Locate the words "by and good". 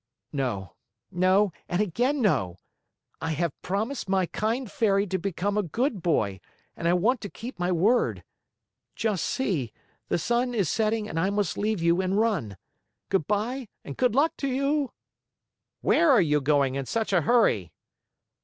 13.27-14.15